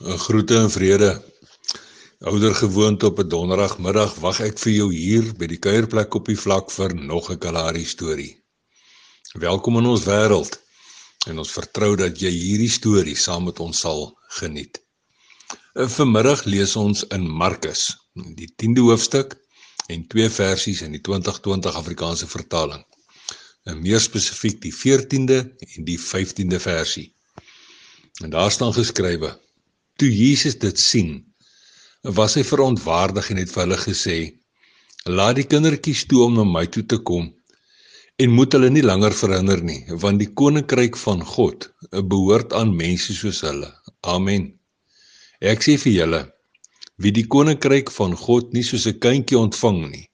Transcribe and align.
'n 0.00 0.18
Groete 0.18 0.56
en 0.56 0.70
vrede. 0.70 1.22
Ouder 2.18 2.54
gewoonte 2.54 3.06
op 3.06 3.18
'n 3.20 3.28
donderdagmiddag 3.28 4.14
wag 4.14 4.38
ek 4.40 4.58
vir 4.58 4.72
jou 4.72 4.88
hier 4.94 5.26
by 5.36 5.46
die 5.46 5.58
kuierplek 5.58 6.14
op 6.14 6.26
die 6.26 6.40
vlak 6.44 6.70
vir 6.70 6.94
nog 6.94 7.28
'n 7.30 7.38
Kalahari 7.38 7.84
storie. 7.84 8.32
Welkom 9.32 9.76
in 9.76 9.86
ons 9.86 10.04
wêreld. 10.04 10.56
En 11.28 11.38
ons 11.38 11.52
vertrou 11.52 11.96
dat 11.96 12.20
jy 12.20 12.30
hierdie 12.30 12.70
storie 12.70 13.16
saam 13.16 13.44
met 13.44 13.60
ons 13.60 13.80
sal 13.80 14.16
geniet. 14.40 14.80
Eh, 15.74 15.88
vanmiddag 15.88 16.44
lees 16.44 16.76
ons 16.76 17.04
in 17.04 17.28
Markus, 17.28 17.96
die 18.14 18.48
10de 18.56 18.80
hoofstuk 18.80 19.36
en 19.86 20.06
twee 20.06 20.30
versies 20.30 20.80
in 20.80 20.92
die 20.92 21.00
2020 21.00 21.74
Afrikaanse 21.74 22.26
vertaling. 22.26 22.84
En 23.64 23.82
meer 23.82 24.00
spesifiek 24.00 24.62
die 24.62 24.74
14de 24.74 25.56
en 25.76 25.84
die 25.84 25.98
15de 25.98 26.60
versie. 26.60 27.14
En 28.22 28.30
daar 28.30 28.50
staan 28.50 28.72
geskrywe: 28.72 29.40
Toe 30.00 30.08
Jesus 30.08 30.54
dit 30.56 30.78
sien, 30.80 31.08
was 32.16 32.32
hy 32.38 32.42
verontwaardig 32.48 33.26
en 33.34 33.38
het 33.42 33.50
vir 33.52 33.60
hulle 33.66 33.76
gesê: 33.82 34.14
"Laat 35.04 35.36
die 35.36 35.44
kindertjies 35.44 36.06
toe 36.08 36.22
om 36.24 36.38
na 36.38 36.44
my 36.48 36.62
toe 36.72 36.86
te 36.88 36.96
kom 37.10 37.26
en 38.24 38.32
moet 38.36 38.56
hulle 38.56 38.70
nie 38.72 38.84
langer 38.84 39.12
verhinder 39.18 39.60
nie, 39.60 39.82
want 40.04 40.22
die 40.22 40.30
koninkryk 40.40 40.96
van 41.02 41.20
God 41.34 41.66
behoort 42.12 42.56
aan 42.56 42.72
mense 42.78 43.12
soos 43.18 43.42
hulle." 43.44 43.68
Amen. 44.14 44.46
Ek 45.52 45.60
sê 45.68 45.76
vir 45.84 45.92
julle, 45.92 46.22
wie 46.96 47.12
die 47.12 47.26
koninkryk 47.36 47.92
van 47.98 48.16
God 48.16 48.56
nie 48.56 48.64
soos 48.64 48.88
'n 48.88 49.00
kindjie 49.04 49.40
ontvang 49.42 49.82
nie, 49.90 50.06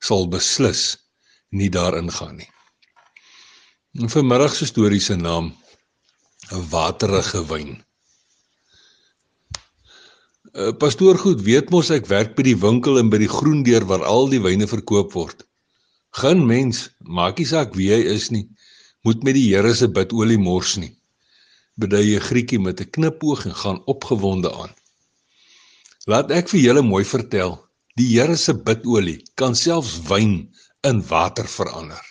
sal 0.00 0.26
beslis 0.26 0.96
nie 1.52 1.70
daarin 1.70 2.10
gaan 2.10 2.36
nie. 2.42 2.50
En 4.02 4.08
vanmiddag 4.08 4.54
se 4.56 4.66
storie 4.66 5.00
se 5.00 5.16
naam 5.16 5.54
'n 6.50 6.68
waterige 6.74 7.46
wyn. 7.54 7.84
Uh, 10.52 10.68
pastoor 10.76 11.16
goed 11.16 11.40
weet 11.46 11.70
mos 11.72 11.88
ek 11.94 12.10
werk 12.10 12.34
by 12.36 12.44
die 12.44 12.58
winkel 12.60 12.98
en 13.00 13.08
by 13.08 13.16
die 13.22 13.30
groendeur 13.30 13.86
waar 13.88 14.02
al 14.04 14.26
die 14.28 14.40
wyne 14.44 14.66
verkoop 14.68 15.14
word. 15.16 15.46
Geen 16.20 16.42
mens, 16.44 16.90
maak 17.00 17.38
nie 17.40 17.46
saak 17.48 17.70
wie 17.72 17.86
hy 17.88 18.02
is 18.12 18.26
nie, 18.34 18.44
moet 19.08 19.22
met 19.24 19.32
die 19.32 19.46
Here 19.48 19.70
se 19.72 19.86
bidolie 19.88 20.36
mors 20.36 20.74
nie. 20.76 20.90
Bedui 21.80 22.18
'n 22.18 22.26
Griekie 22.26 22.60
met 22.60 22.82
'n 22.84 22.90
knipoog 22.92 23.46
en 23.48 23.54
gaan 23.62 23.80
opgewonde 23.88 24.52
aan. 24.52 24.74
Laat 26.06 26.30
ek 26.30 26.52
vir 26.52 26.60
julle 26.60 26.82
mooi 26.82 27.04
vertel, 27.04 27.56
die 27.96 28.12
Here 28.12 28.36
se 28.36 28.52
bidolie 28.52 29.24
kan 29.36 29.56
selfs 29.56 30.02
wyn 30.04 30.52
in 30.84 31.00
water 31.08 31.48
verander. 31.48 32.04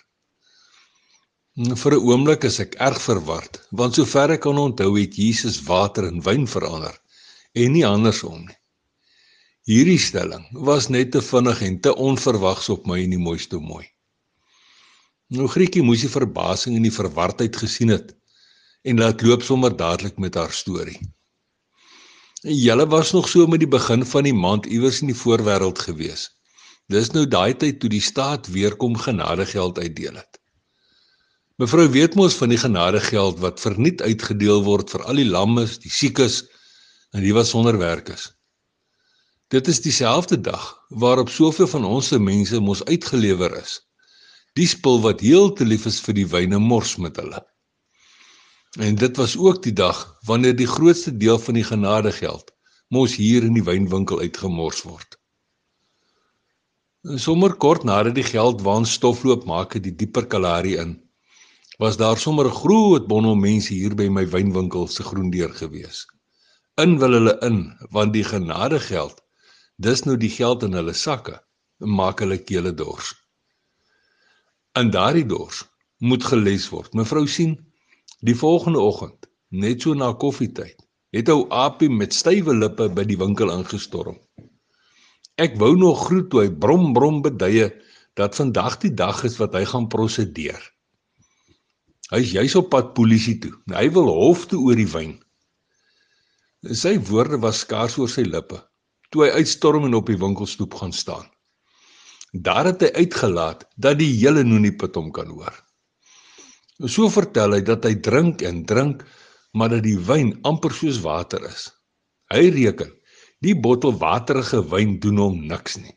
Vir 1.54 1.94
'n 1.94 2.02
oomblik 2.10 2.42
is 2.44 2.58
ek 2.58 2.74
erg 2.74 2.98
verward, 2.98 3.62
want 3.70 3.94
sover 3.94 4.32
ek 4.32 4.40
kan 4.40 4.58
onthou 4.58 4.98
het 4.98 5.14
Jesus 5.14 5.62
water 5.62 6.10
in 6.10 6.20
wyn 6.20 6.46
verander 6.46 6.98
en 7.52 7.72
nie 7.76 7.84
andersom 7.86 8.44
nie. 8.46 8.58
Hierdie 9.68 10.00
stelling 10.02 10.46
was 10.66 10.88
net 10.90 11.12
te 11.14 11.22
vinnig 11.22 11.60
en 11.62 11.80
te 11.80 11.94
onverwags 11.94 12.68
op 12.74 12.86
my 12.90 12.98
en 13.04 13.12
die 13.14 13.20
mooiste 13.22 13.60
mooi. 13.62 13.84
Nou 15.32 15.46
Griekie 15.48 15.84
moes 15.86 16.02
die 16.02 16.10
verbasing 16.10 16.74
en 16.76 16.86
die 16.88 16.94
verwardheid 16.94 17.56
gesien 17.56 17.92
het 17.94 18.10
en 18.82 18.98
laat 18.98 19.22
loop 19.22 19.44
sommer 19.46 19.74
dadelik 19.76 20.18
met 20.18 20.34
haar 20.34 20.52
storie. 20.52 20.98
Julle 22.42 22.88
was 22.90 23.12
nog 23.14 23.28
so 23.30 23.46
met 23.46 23.62
die 23.62 23.70
begin 23.70 24.02
van 24.02 24.26
die 24.26 24.34
maand 24.34 24.66
iewers 24.66 24.98
in 25.04 25.12
die 25.12 25.18
voorwêreld 25.18 25.78
gewees. 25.78 26.26
Dis 26.90 27.12
nou 27.14 27.22
daai 27.30 27.54
tyd 27.54 27.78
toe 27.78 27.90
die 27.92 28.02
staat 28.02 28.48
weer 28.50 28.74
kom 28.76 28.96
genadegeld 28.98 29.78
uitdeel 29.78 30.18
het. 30.18 30.40
Mevrou 31.62 31.86
weet 31.94 32.16
mos 32.18 32.34
van 32.34 32.50
die 32.50 32.58
genadegeld 32.58 33.38
wat 33.38 33.62
verniet 33.62 34.02
uitgedeel 34.02 34.64
word 34.66 34.90
vir 34.90 35.04
al 35.06 35.22
die 35.22 35.28
lammes, 35.28 35.78
die 35.78 35.92
siekes, 35.92 36.42
en 37.12 37.24
die 37.24 37.34
wat 37.36 37.48
sonder 37.48 37.76
werk 37.78 38.08
is. 38.12 38.30
Dit 39.52 39.68
is 39.68 39.82
dieselfde 39.84 40.40
dag 40.40 40.64
waarop 40.88 41.28
soveel 41.28 41.68
van 41.68 41.84
ons 41.84 42.08
se 42.08 42.18
mense 42.18 42.60
mos 42.60 42.84
uitgelewer 42.88 43.56
is. 43.60 43.80
Die 44.56 44.68
spul 44.68 45.00
wat 45.04 45.20
heel 45.20 45.52
te 45.52 45.64
lief 45.68 45.84
is 45.88 46.00
vir 46.00 46.16
die 46.16 46.28
wyne 46.28 46.60
mors 46.60 46.96
met 46.96 47.18
hulle. 47.20 47.40
En 48.80 48.96
dit 48.96 49.16
was 49.20 49.36
ook 49.36 49.60
die 49.62 49.74
dag 49.76 50.00
wanneer 50.28 50.56
die 50.56 50.68
grootste 50.68 51.12
deel 51.16 51.38
van 51.38 51.60
die 51.60 51.66
genadegeld 51.68 52.48
mos 52.88 53.16
hier 53.16 53.44
in 53.44 53.56
die 53.56 53.64
wynwinkel 53.64 54.20
uitgemors 54.20 54.80
word. 54.88 55.18
Sommer 57.20 57.52
kort 57.60 57.84
nadat 57.84 58.16
die 58.16 58.24
geld 58.24 58.64
waan 58.64 58.88
stofloop 58.88 59.44
maak 59.48 59.76
het 59.76 59.84
die 59.84 59.94
dieper 59.96 60.26
Kalahari 60.26 60.76
in, 60.80 60.96
was 61.80 61.96
daar 62.00 62.16
sommer 62.16 62.48
'n 62.48 62.56
groot 62.62 63.06
bondel 63.08 63.36
mense 63.36 63.74
hier 63.74 63.94
by 63.94 64.08
my 64.08 64.24
wynwinkel 64.28 64.88
se 64.88 65.02
groendeur 65.02 65.52
gewees 65.60 66.06
in 66.80 66.98
wil 66.98 67.12
hulle 67.12 67.34
in 67.44 67.58
want 67.90 68.14
die 68.16 68.24
genade 68.24 68.78
geld 68.80 69.18
dis 69.76 70.04
nou 70.06 70.16
die 70.16 70.30
geld 70.32 70.62
in 70.64 70.72
hulle 70.78 70.94
sakke 70.96 71.34
maak 71.82 72.22
hulle 72.22 72.38
kele 72.38 72.70
dors. 72.72 73.10
In 74.78 74.92
daardie 74.94 75.26
dors 75.28 75.64
moet 75.98 76.24
geles 76.24 76.68
word 76.72 76.94
mevrou 76.96 77.26
sien 77.28 77.58
die 78.24 78.36
volgende 78.38 78.80
oggend 78.80 79.28
net 79.50 79.84
so 79.84 79.92
na 79.94 80.12
koffietyd 80.24 80.78
het 81.12 81.28
ou 81.28 81.44
Apie 81.52 81.90
met 81.92 82.16
stywe 82.16 82.54
lippe 82.56 82.88
by 82.88 83.04
die 83.04 83.18
winkel 83.20 83.52
ingestorm. 83.52 84.16
Ek 85.36 85.58
wou 85.60 85.74
nog 85.76 86.06
groet 86.06 86.30
toe 86.32 86.46
hy 86.46 86.52
brom 86.64 86.94
brom 86.96 87.20
beduie 87.26 87.68
dat 88.16 88.36
vandag 88.38 88.78
die 88.80 88.94
dag 88.96 89.20
is 89.28 89.36
wat 89.40 89.52
hy 89.58 89.66
gaan 89.68 89.90
prosedeer. 89.92 90.60
Hy's 92.12 92.32
juis 92.32 92.56
op 92.56 92.70
pad 92.72 92.94
polisie 92.96 93.38
toe. 93.40 93.52
Hy 93.72 93.90
wil 93.92 94.08
hof 94.08 94.46
toe 94.48 94.60
oor 94.64 94.76
die 94.76 94.88
wyn 94.88 95.18
Sy 96.62 96.94
woorde 97.08 97.40
was 97.42 97.64
skaars 97.64 97.96
oor 97.98 98.10
sy 98.10 98.22
lippe 98.22 98.60
toe 99.12 99.26
hy 99.26 99.42
uitstorm 99.42 99.88
en 99.88 99.96
op 99.98 100.06
die 100.08 100.16
winkelstoep 100.16 100.76
gaan 100.78 100.92
staan. 100.94 101.26
Daar 102.32 102.70
het 102.70 102.84
hy 102.86 103.02
uitgelaat 103.02 103.66
dat 103.76 103.98
die 103.98 104.12
hele 104.14 104.44
Nonipit 104.46 104.94
hom 104.96 105.10
kan 105.12 105.28
hoor. 105.28 105.52
So 106.86 107.10
vertel 107.12 107.58
hy 107.58 107.60
dat 107.66 107.84
hy 107.84 107.98
drink 108.00 108.40
en 108.46 108.62
drink, 108.64 109.02
maar 109.52 109.74
dat 109.74 109.84
die 109.84 109.98
wyn 109.98 110.32
amper 110.48 110.72
soos 110.72 111.02
water 111.04 111.44
is. 111.50 111.66
Hy 112.32 112.46
reken 112.54 112.94
die 113.44 113.52
bottel 113.58 113.92
waterige 113.98 114.62
wyn 114.70 114.96
doen 115.02 115.18
hom 115.20 115.42
niks 115.50 115.76
nie. 115.82 115.92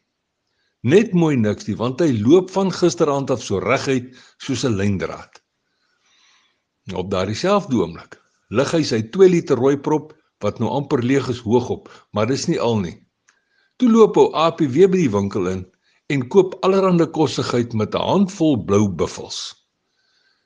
Net 0.83 1.13
mooi 1.13 1.37
niks 1.37 1.69
nie, 1.69 1.77
want 1.77 2.01
hy 2.01 2.09
loop 2.17 2.49
van 2.51 2.73
gisteraand 2.73 3.31
af 3.31 3.45
so 3.45 3.61
reguit 3.61 4.11
soos 4.41 4.65
'n 4.65 4.75
lyndraad. 4.75 5.39
Op 6.93 7.09
daardie 7.09 7.37
selfde 7.37 7.77
oomblik 7.77 8.19
lig 8.49 8.71
hy 8.73 8.83
sy 8.83 9.01
2 9.13 9.29
liter 9.29 9.57
rooi 9.57 9.77
prop 9.77 10.13
wat 10.43 10.59
nou 10.59 10.69
amper 10.69 11.03
leeg 11.03 11.27
is 11.31 11.43
hoogop, 11.45 11.89
maar 12.11 12.27
dis 12.27 12.47
nie 12.47 12.59
al 12.59 12.79
nie. 12.79 12.95
Toe 13.79 13.89
loop 13.91 14.17
ou 14.17 14.31
Apie 14.33 14.67
weer 14.71 14.89
by 14.91 15.01
die 15.03 15.11
winkel 15.11 15.47
in 15.51 15.65
en 16.13 16.27
koop 16.29 16.55
allerlei 16.65 17.07
kossigheid 17.11 17.73
met 17.73 17.95
'n 17.95 18.07
handvol 18.11 18.57
blou 18.65 18.87
buffels. 18.87 19.55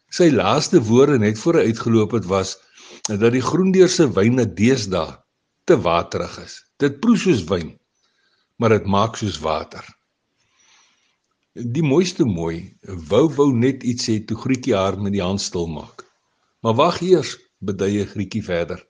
Sy 0.09 0.29
laaste 0.33 0.81
woorde 0.81 1.19
net 1.19 1.37
voor 1.37 1.59
hy 1.59 1.69
uitgeloop 1.69 2.11
het 2.11 2.25
was 2.25 2.57
dat 3.05 3.31
die 3.31 3.41
groendeur 3.41 3.89
se 3.89 4.07
wyne 4.13 4.45
deesdae 4.45 5.17
te 5.65 5.77
waterig 5.77 6.39
is. 6.41 6.55
Dit 6.77 6.99
proe 6.99 7.17
soos 7.17 7.43
wyn, 7.43 7.77
maar 8.57 8.69
dit 8.69 8.85
maak 8.85 9.17
soos 9.17 9.37
water. 9.39 9.85
Die 11.53 11.83
mooiste 11.83 12.25
mooi 12.25 12.77
wou 13.09 13.27
wou 13.37 13.53
net 13.53 13.83
iets 13.83 14.09
sê 14.09 14.19
toe 14.25 14.37
Grietjie 14.37 14.75
haar 14.75 14.97
met 15.01 15.13
die 15.13 15.23
hand 15.23 15.41
stil 15.41 15.67
maak. 15.67 16.05
Maar 16.61 16.75
wag 16.75 17.01
eers, 17.01 17.37
beduie 17.59 18.05
Grietjie 18.05 18.43
verder. 18.43 18.88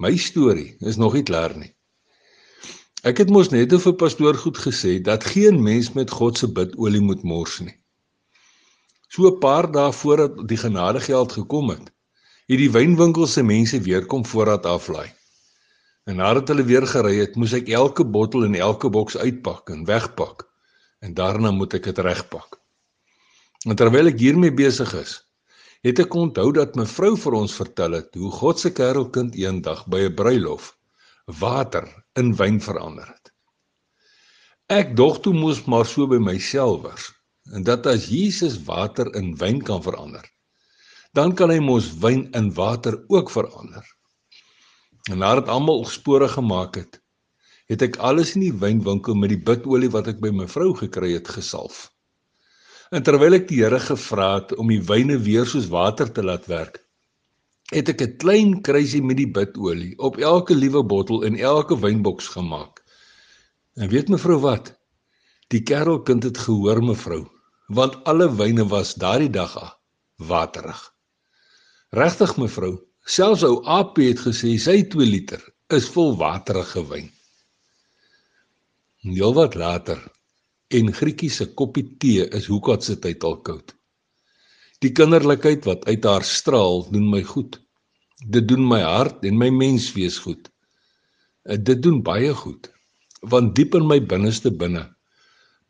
My 0.00 0.16
storie 0.16 0.76
is 0.80 0.96
nog 0.96 1.12
nie 1.12 1.26
klaar 1.28 1.52
nie. 1.60 1.74
Ek 3.04 3.18
het 3.20 3.28
mos 3.28 3.50
net 3.52 3.74
vir 3.84 3.94
pastoor 4.00 4.38
goed 4.40 4.56
gesê 4.56 4.94
dat 5.04 5.26
geen 5.28 5.58
mens 5.60 5.90
met 5.92 6.10
God 6.10 6.40
se 6.40 6.48
bidolie 6.48 7.02
moet 7.04 7.20
mors 7.22 7.58
nie. 7.60 7.76
So 9.12 9.28
'n 9.28 9.38
paar 9.44 9.68
dae 9.72 9.92
voordat 9.92 10.48
die 10.48 10.56
genadegeld 10.56 11.32
gekom 11.32 11.68
het, 11.70 11.92
het 12.48 12.58
die 12.58 12.70
wynwinkel 12.70 13.26
se 13.26 13.42
mense 13.42 13.80
weer 13.80 14.06
kom 14.06 14.24
voorraad 14.24 14.66
aflaai. 14.66 15.12
En 16.08 16.16
nadat 16.16 16.48
hulle 16.48 16.64
weer 16.64 16.86
gery 16.86 17.18
het, 17.20 17.36
moes 17.36 17.52
ek 17.52 17.68
elke 17.68 18.04
bottel 18.04 18.44
en 18.44 18.54
elke 18.54 18.88
boks 18.88 19.16
uitpak 19.16 19.68
en 19.70 19.84
wegpak 19.84 20.48
en 21.00 21.14
daarna 21.14 21.50
moet 21.50 21.74
ek 21.74 21.84
dit 21.84 21.98
regpak. 21.98 22.56
En 23.68 23.76
terwyl 23.76 24.06
ek 24.06 24.18
hiermee 24.18 24.52
besig 24.52 24.94
is, 24.94 25.20
het 25.86 26.00
ek 26.02 26.14
onthou 26.14 26.50
dat 26.52 26.76
mevrou 26.76 27.14
vir 27.16 27.36
ons 27.38 27.54
vertel 27.56 27.96
het 27.96 28.16
hoe 28.20 28.30
God 28.40 28.60
se 28.60 28.72
kerelkind 28.76 29.36
eendag 29.38 29.86
by 29.88 30.00
'n 30.08 30.14
bruilof 30.14 30.76
water 31.40 31.86
in 32.18 32.34
wyn 32.36 32.60
verander 32.60 33.06
het. 33.06 33.32
Ek 34.68 34.96
dog 34.96 35.20
toe 35.20 35.32
moes 35.32 35.64
maar 35.66 35.86
so 35.86 36.06
by 36.06 36.18
myself 36.18 36.82
was 36.82 37.12
en 37.54 37.62
dat 37.62 37.86
as 37.86 38.06
Jesus 38.06 38.58
water 38.66 39.08
in 39.16 39.34
wyn 39.36 39.62
kan 39.62 39.82
verander, 39.82 40.24
dan 41.12 41.34
kan 41.34 41.50
hy 41.50 41.58
mos 41.58 41.90
wyn 42.02 42.28
in 42.38 42.52
water 42.54 43.04
ook 43.08 43.30
verander. 43.30 43.86
En 45.10 45.18
nadat 45.18 45.48
almal 45.48 45.84
spore 45.84 46.28
gemaak 46.28 46.76
het, 46.76 47.00
het 47.66 47.82
ek 47.82 47.96
alles 47.96 48.34
in 48.36 48.44
die 48.44 48.54
wynwinkel 48.54 49.14
met 49.14 49.32
die 49.32 49.42
bidolie 49.42 49.90
wat 49.90 50.10
ek 50.12 50.20
by 50.20 50.30
my 50.30 50.46
vrou 50.46 50.74
gekry 50.76 51.14
het 51.16 51.28
gesalf. 51.28 51.88
En 52.90 53.04
terwyl 53.06 53.36
ek 53.38 53.46
die 53.46 53.60
Here 53.62 53.78
gevra 53.78 54.28
het 54.40 54.56
om 54.58 54.70
die 54.72 54.82
wyne 54.82 55.20
weer 55.22 55.46
soos 55.46 55.68
water 55.70 56.08
te 56.10 56.24
laat 56.26 56.48
werk, 56.50 56.80
het 57.70 57.88
ek 57.92 58.02
'n 58.02 58.16
klein 58.22 58.50
kruisie 58.66 59.02
met 59.02 59.16
die 59.16 59.30
bidolie 59.30 59.94
op 59.98 60.18
elke 60.18 60.54
liewe 60.54 60.82
bottel 60.82 61.22
in 61.22 61.38
elke 61.38 61.78
wynboks 61.78 62.28
gemaak. 62.34 62.82
En 63.76 63.88
weet 63.88 64.08
mevrou 64.08 64.40
wat? 64.42 64.74
Die 65.54 65.62
kerelkind 65.62 66.22
het 66.22 66.38
gehoor 66.38 66.82
mevrou, 66.82 67.22
want 67.68 68.02
alle 68.04 68.28
wyne 68.34 68.66
was 68.66 68.94
daardie 68.94 69.30
dag 69.30 69.54
waterig. 70.16 70.82
Regtig 71.90 72.36
mevrou, 72.36 72.74
selfs 73.06 73.42
ou 73.46 73.62
AP 73.64 73.96
het 74.02 74.18
gesê 74.18 74.58
sy 74.58 74.82
2 74.82 75.06
liter 75.06 75.42
is 75.68 75.88
vol 75.94 76.16
waterige 76.16 76.82
wyn. 76.90 77.10
Heel 79.06 79.34
wat 79.34 79.54
later 79.54 80.02
en 80.70 80.92
Grietjie 80.94 81.30
se 81.34 81.46
koppie 81.58 81.84
tee 82.02 82.26
is 82.36 82.46
hoekom 82.50 82.80
se 82.80 82.96
tyd 83.02 83.24
al 83.26 83.40
koud. 83.46 83.74
Die 84.80 84.92
kinderlikheid 84.96 85.66
wat 85.68 85.84
uit 85.90 86.06
haar 86.08 86.24
straal 86.24 86.86
doen 86.92 87.10
my 87.12 87.22
goed. 87.26 87.58
Dit 88.24 88.46
doen 88.48 88.62
my 88.68 88.80
hart 88.80 89.24
en 89.28 89.36
my 89.40 89.50
menswees 89.52 90.18
goed. 90.24 90.48
Eh, 91.44 91.58
dit 91.58 91.82
doen 91.82 92.00
baie 92.02 92.32
goed. 92.34 92.70
Want 93.20 93.54
diep 93.56 93.74
in 93.76 93.86
my 93.88 93.98
binneste 94.00 94.50
binne 94.50 94.86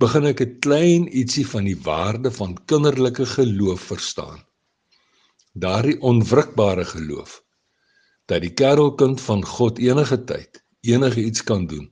begin 0.00 0.26
ek 0.26 0.40
'n 0.40 0.58
klein 0.64 1.08
ietsie 1.12 1.46
van 1.46 1.64
die 1.64 1.76
waarde 1.76 2.30
van 2.30 2.56
kinderlike 2.66 3.26
geloof 3.26 3.80
verstaan. 3.92 4.40
Daardie 5.52 6.00
onwrikbare 6.00 6.84
geloof 6.84 7.42
dat 8.26 8.40
die 8.42 8.54
kerelkind 8.54 9.20
van 9.20 9.44
God 9.44 9.78
enige 9.78 10.24
tyd 10.24 10.62
enige 10.80 11.20
iets 11.20 11.42
kan 11.42 11.66
doen. 11.66 11.90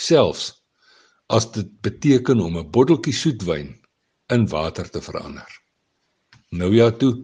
Selfs 0.00 0.57
as 1.28 1.50
dit 1.52 1.68
beteken 1.84 2.40
om 2.40 2.56
'n 2.58 2.70
botteltjie 2.70 3.12
soetwyn 3.12 3.68
in 4.34 4.48
water 4.48 4.90
te 4.90 5.00
verander. 5.00 5.50
Nou 6.50 6.74
ja 6.74 6.90
toe. 6.90 7.14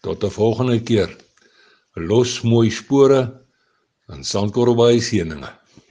Tot 0.00 0.24
'n 0.24 0.30
volgende 0.30 0.80
keer. 0.82 1.16
Los 1.94 2.40
mooi 2.40 2.70
spore 2.70 3.20
en 4.06 4.24
sandkorrelbaai 4.24 5.00
seëninge. 5.00 5.50